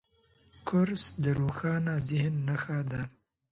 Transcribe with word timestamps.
کورس 0.67 1.03
د 1.23 1.25
روښانه 1.39 1.93
ذهن 2.09 2.33
نښه 2.47 2.79
ده. 2.91 3.01